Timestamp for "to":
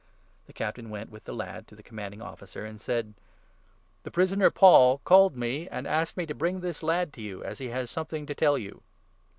1.67-1.75, 6.25-6.33, 7.13-7.21, 8.25-8.33